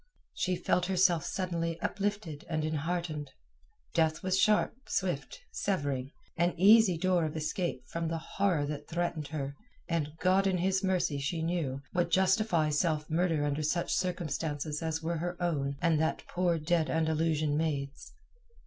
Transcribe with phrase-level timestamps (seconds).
[0.33, 3.29] She felt herself suddenly uplifted and enheartened.
[3.93, 8.87] Death was a sharp, swift severing, an easy door of escape from the horror that
[8.89, 9.53] threatened her,
[9.87, 15.03] and God in His mercy, she knew, would justify self murder under such circumstances as
[15.03, 18.11] were her own and that poor dead Andalusian maid's.